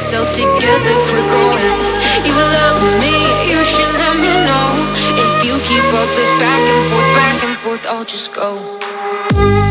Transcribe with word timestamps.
yourself 0.00 0.32
together 0.32 0.92
if 0.96 1.12
we're 1.12 1.28
going. 1.28 1.76
You 2.24 2.32
love 2.32 2.80
me, 3.00 3.12
you 3.52 3.62
should 3.62 3.92
let 4.00 4.16
me 4.16 4.32
know. 4.48 4.68
If 5.12 5.44
you 5.44 5.52
keep 5.68 5.84
up 5.92 6.08
this 6.16 6.32
back 6.40 6.62
and 6.72 6.82
forth, 6.90 7.14
back 7.16 7.44
and 7.44 7.56
forth, 7.58 7.86
I'll 7.86 8.04
just 8.06 8.32
go. 8.34 9.69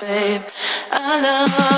babe. 0.00 0.42
I 0.90 1.20
love. 1.20 1.69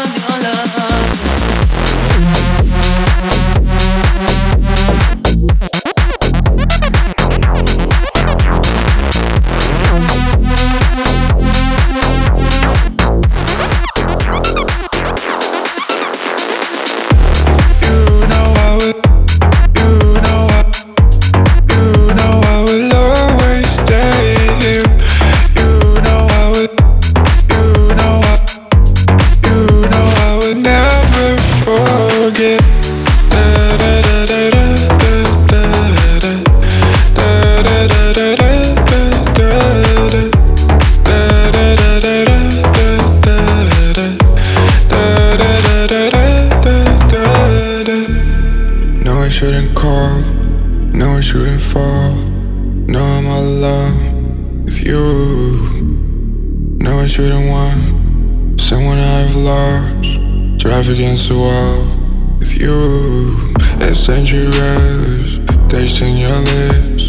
dangerous 64.12 65.40
Tasting 65.68 66.18
your 66.18 66.38
lips. 66.52 67.04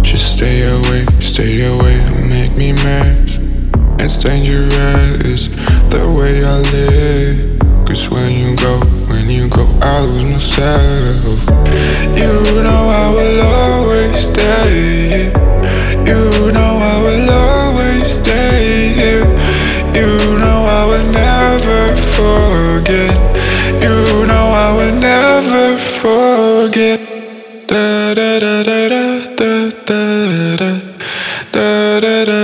Just 0.00 0.36
stay 0.36 0.62
away, 0.62 1.04
stay 1.20 1.54
away 1.66 1.98
Don't 2.06 2.28
make 2.30 2.56
me 2.56 2.72
mad. 2.72 3.28
It's 4.00 4.18
dangerous 4.22 5.48
The 5.92 6.02
way 6.16 6.44
I 6.44 6.56
live. 6.76 7.86
Cause 7.86 8.08
when 8.08 8.32
you 8.32 8.56
go, 8.56 8.80
when 9.10 9.28
you 9.28 9.48
go 9.48 9.64
I 9.82 10.00
lose 10.00 10.24
myself. 10.32 11.40
You 12.20 12.32
know 12.66 12.82
I 13.02 13.06
will 13.16 13.40
always 13.60 14.16
stay 14.30 14.70
here. 15.12 15.32
You 16.08 16.52
know 16.56 16.72
I 16.92 16.96
will 17.04 17.30
always 17.30 18.06
stay 18.20 18.96
here. 19.00 19.26
You 19.98 20.10
know 20.42 20.58
I 20.78 20.82
will 20.90 21.08
never 21.24 21.82
forget. 22.16 23.12
You 23.84 24.26
know 24.30 24.46
I 24.64 24.68
will 24.76 24.94
never 25.00 25.76
forget 25.76 26.25
get 26.76 27.00
da 27.66 28.12
da 28.18 28.38
da 28.38 28.62
da 28.68 28.80
da 29.38 29.52
da 29.88 30.02
da 30.60 30.70
da 31.54 32.00
da 32.04 32.24
da 32.30 32.35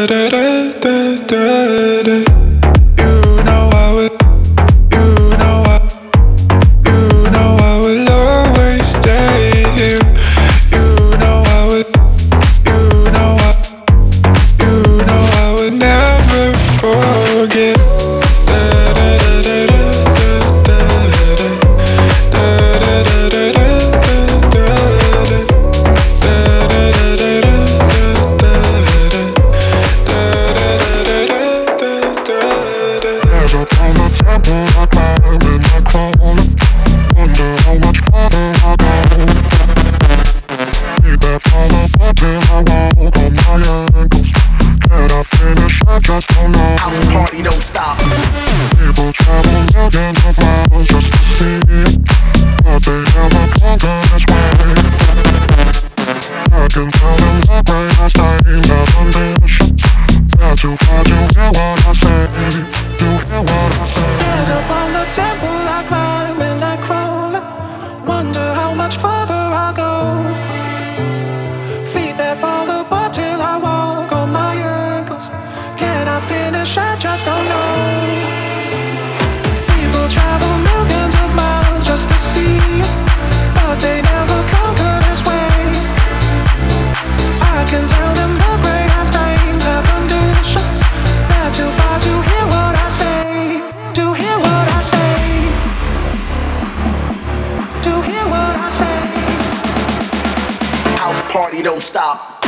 party 101.43 101.61
don't 101.61 101.83
stop. 101.83 102.41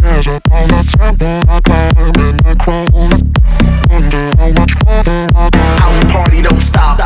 There's 0.00 0.26
a 0.26 0.40
temple 0.40 1.44
I 1.52 1.60
climb 1.60 1.98
in 1.98 2.12
the. 2.16 2.56
Wonder 3.92 4.24
how 4.40 4.48
much 4.56 4.72
further 4.72 5.28
I 5.36 5.50
go. 5.52 5.60
House 5.84 6.00
party 6.08 6.40
don't 6.40 6.62
stop. 6.62 6.96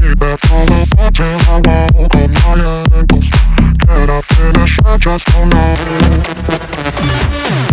Feedback 0.00 0.38
from 0.40 0.64
the 0.64 0.80
I 1.04 1.60
walk 1.92 2.14
on 2.16 2.30
my 2.32 2.88
ankles. 2.96 3.28
Can 3.84 4.08
I 4.08 4.20
finish? 4.32 4.72
I 4.80 4.96
just 4.96 5.26
don't 5.28 5.52
know. 5.52 5.76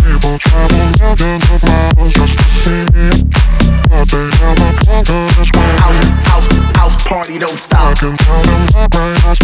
People 0.04 0.36
travel 0.36 0.84
millions 1.00 1.48
of 1.56 1.60
miles 1.64 2.12
just 2.12 2.36
to 2.36 2.44
see 2.60 2.84
me. 2.92 3.08
But 3.88 4.12
they 4.12 4.28
never 4.44 4.76
conquer 4.84 5.24
this 5.40 5.50
way. 5.56 5.72
House, 5.80 6.00
house, 6.28 6.48
house 6.76 6.96
party 7.08 7.38
don't 7.38 7.58
stop. 7.58 7.80
I 7.80 7.94
can 7.94 8.14
tell 8.14 8.42
them 8.44 8.90
brain 8.90 9.16
has. 9.24 9.40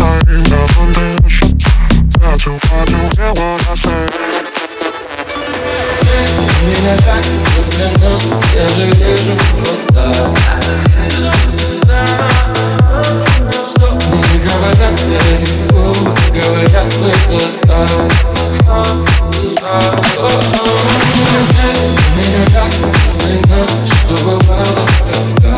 Как 2.20 2.40
ты 2.40 2.50
Меня 6.62 6.94
так 7.04 7.24
затяну, 7.68 8.12
я 8.54 8.66
же 8.68 8.84
вижу 8.92 9.34
вот 9.58 9.80
так 9.94 10.28
Что 13.70 13.86
мне 13.90 14.36
говорят, 14.44 14.96
я 15.10 15.20
легко, 15.38 15.82
говорят 16.32 16.88
в 16.92 16.98
глазах 17.28 17.90
Меня 22.16 22.42
так 22.54 22.72
затяну, 23.18 23.60
что 23.86 24.14
бывало 24.24 24.84
тогда 25.10 25.54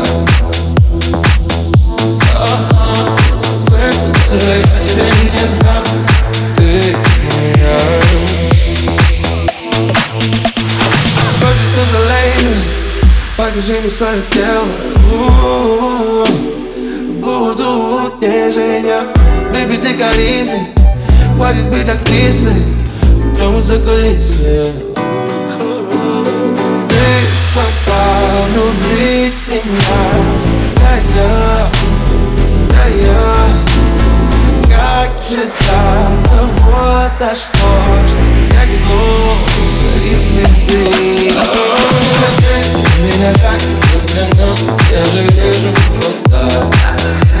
fugindo 13.59 13.89
só 13.91 14.05
de 14.05 14.21
tela 14.21 14.65
Burro 17.19 17.55
do 17.55 18.03
Rutengenha 18.03 19.11
Baby 19.51 19.77
tem 19.79 19.97
carisma 19.97 20.65
Quase 21.37 21.61
bem 21.63 21.83
da 21.83 21.97
crise 21.97 22.47
Vamos 23.37 23.69
a 23.69 23.79
colícia 23.79 24.73
Três, 26.87 27.49
quatro, 27.53 27.93
no 28.55 28.71
Britney 28.87 29.61
Daia, 30.79 31.69
daia 32.69 33.21
Cacetada, 34.69 36.39
vou 36.63 37.09
das 37.19 37.41
costas 37.47 38.23
Que 38.49 38.55
é 38.55 38.65
que 38.65 38.77
vou 38.87 39.48
Меня 42.99 43.31
так 43.33 43.61
давно, 44.15 44.55
я 44.91 45.03
же 45.05 45.21
вижу, 45.27 45.69
вот 45.95 46.15
так 46.31 47.38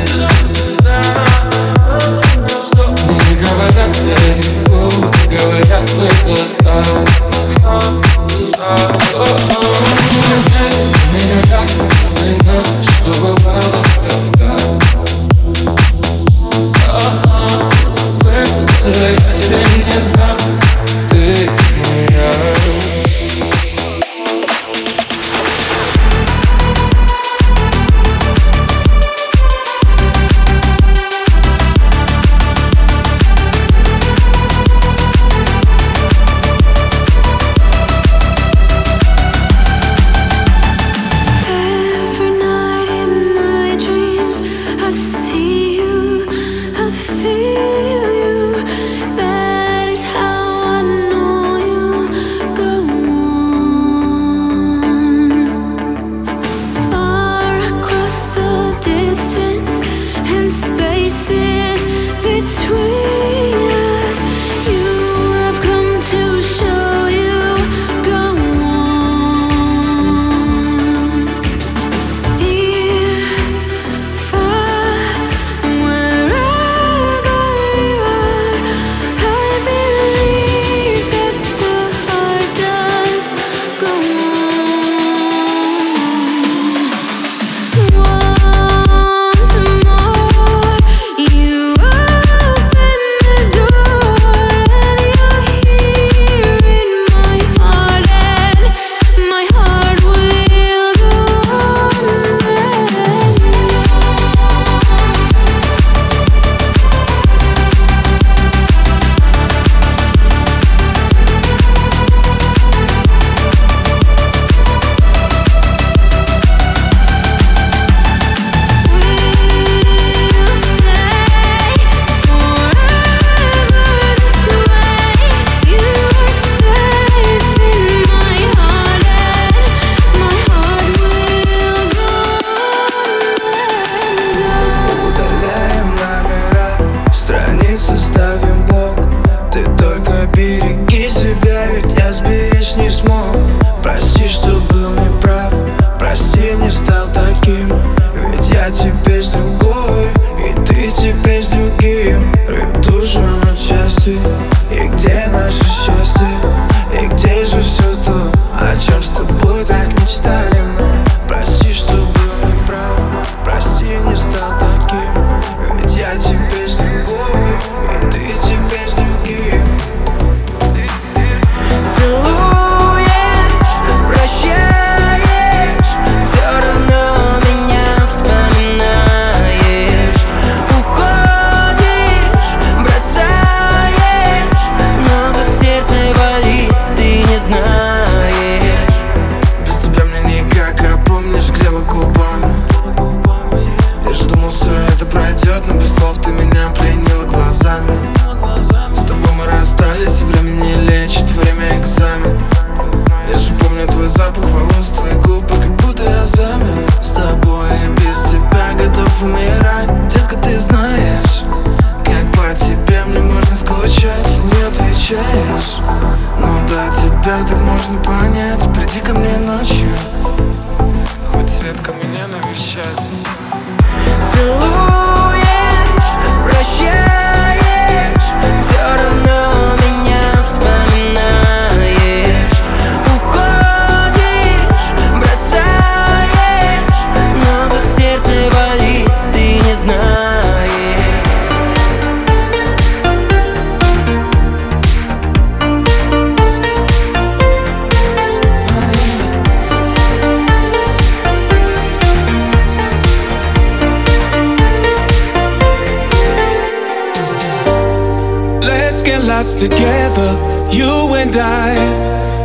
us 259.39 259.55
together, 259.55 260.31
you 260.69 261.15
and 261.15 261.33
I. 261.37 261.71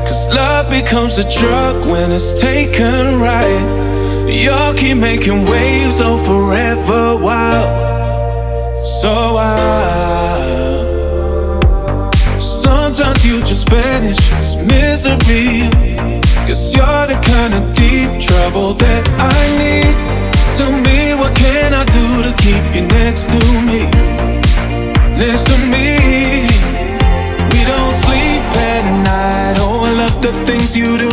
Cause 0.06 0.32
love 0.32 0.70
becomes 0.70 1.18
a 1.18 1.28
drug 1.28 1.84
when 1.90 2.12
it's 2.12 2.40
taken 2.40 3.18
right. 3.18 3.64
You'll 4.28 4.74
keep 4.74 4.98
making 4.98 5.44
waves, 5.50 5.98
oh, 6.00 6.16
forever 6.28 7.18
wild. 7.18 7.66
So 8.86 9.10
wild. 9.34 9.74
Sometimes 12.40 13.26
you 13.26 13.40
just 13.40 13.68
vanish, 13.68 14.30
it's 14.38 14.54
misery. 14.54 15.66
Cause 16.46 16.76
you're 16.76 17.06
the 17.10 17.18
kind 17.26 17.54
of 17.58 17.74
deep 17.74 18.10
trouble 18.22 18.74
that 18.74 19.02
I 19.18 19.38
need. 19.58 19.96
Tell 20.56 20.70
me, 20.70 21.14
what 21.18 21.34
can 21.34 21.74
I 21.74 21.84
do 21.98 22.22
to 22.22 22.32
keep 22.38 22.62
you 22.70 22.86
next 22.86 23.34
to 23.34 23.40
me? 23.66 23.90
Next 25.18 25.44
to 25.50 25.58
me. 25.66 26.03
you 30.76 30.98
do. 30.98 31.10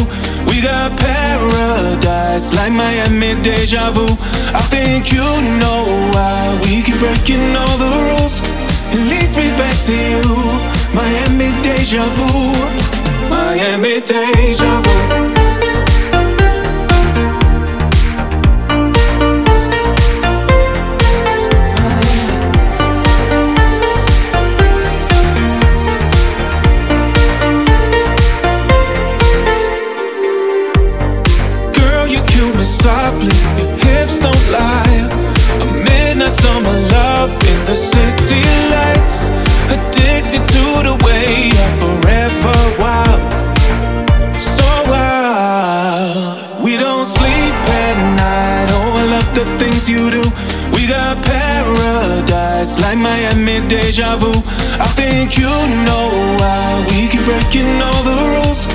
We 0.47 0.61
got 0.61 0.97
paradise 0.97 2.53
like 2.55 2.73
Miami 2.73 3.35
deja 3.41 3.91
vu. 3.91 4.05
I 4.53 4.61
think 4.73 5.11
you 5.13 5.27
know 5.61 5.85
why 6.13 6.59
we 6.63 6.81
keep 6.81 6.99
breaking 6.99 7.55
all 7.55 7.77
the 7.77 7.91
rules. 8.07 8.41
It 8.93 9.01
leads 9.09 9.37
me 9.37 9.49
back 9.55 9.77
to 9.87 9.93
you, 9.93 10.23
Miami 10.93 11.49
deja 11.61 12.03
vu, 12.17 12.53
Miami 13.29 14.01
deja 14.01 14.81
vu. 14.81 15.50
things 49.81 49.89
you 49.89 50.11
do. 50.11 50.21
We 50.73 50.87
got 50.87 51.23
paradise 51.23 52.79
like 52.81 52.97
Miami 52.97 53.59
deja 53.67 54.17
vu. 54.17 54.31
I 54.79 54.87
think 54.95 55.37
you 55.37 55.49
know 55.85 56.09
why 56.39 56.85
we 56.89 57.07
keep 57.07 57.25
breaking 57.25 57.81
all 57.81 58.03
the 58.03 58.17
rules. 58.33 58.67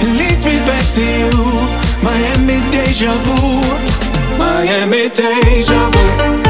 It 0.00 0.10
leads 0.18 0.44
me 0.44 0.58
back 0.66 0.84
to 0.94 1.02
you, 1.02 1.32
Miami 2.02 2.60
deja 2.70 3.12
vu. 3.24 3.60
Miami 4.38 5.08
deja 5.08 5.90
vu. 5.90 6.43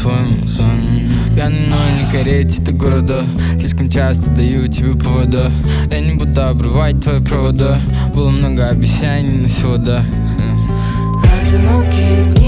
Своему 0.00 0.48
сон. 0.48 0.80
Пьяный 1.34 1.66
ноль 1.66 2.02
на 2.02 2.10
карете 2.10 2.62
до 2.62 2.72
города. 2.72 3.22
Слишком 3.58 3.90
часто 3.90 4.30
даю 4.30 4.66
тебе 4.66 4.94
повода. 4.94 5.52
Я 5.90 6.00
не 6.00 6.14
буду 6.14 6.40
обрывать 6.40 7.02
твои 7.02 7.20
провода. 7.20 7.78
Было 8.14 8.30
много 8.30 8.68
обещаний, 8.68 9.42
но 9.42 9.48
всего 9.48 9.76
да. 9.76 10.02
Одинокие 11.42 12.24
дни 12.32 12.39